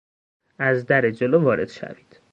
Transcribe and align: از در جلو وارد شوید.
از 0.59 0.85
در 0.85 1.09
جلو 1.09 1.41
وارد 1.43 1.67
شوید. 1.69 2.19